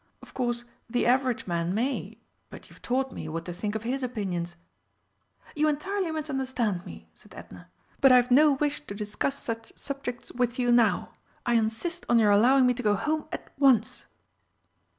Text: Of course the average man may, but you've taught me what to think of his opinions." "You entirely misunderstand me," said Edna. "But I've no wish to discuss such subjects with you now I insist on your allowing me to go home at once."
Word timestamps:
Of 0.23 0.33
course 0.33 0.65
the 0.89 1.05
average 1.05 1.45
man 1.45 1.75
may, 1.75 2.17
but 2.49 2.71
you've 2.71 2.81
taught 2.81 3.11
me 3.11 3.29
what 3.29 3.45
to 3.45 3.53
think 3.53 3.75
of 3.75 3.83
his 3.83 4.01
opinions." 4.01 4.55
"You 5.55 5.67
entirely 5.67 6.09
misunderstand 6.11 6.87
me," 6.87 7.11
said 7.13 7.35
Edna. 7.37 7.69
"But 7.99 8.11
I've 8.11 8.31
no 8.31 8.53
wish 8.53 8.81
to 8.87 8.95
discuss 8.95 9.35
such 9.37 9.71
subjects 9.75 10.31
with 10.31 10.57
you 10.57 10.71
now 10.71 11.13
I 11.45 11.53
insist 11.53 12.07
on 12.09 12.17
your 12.17 12.31
allowing 12.31 12.65
me 12.65 12.73
to 12.73 12.81
go 12.81 12.95
home 12.95 13.27
at 13.31 13.51
once." 13.59 14.05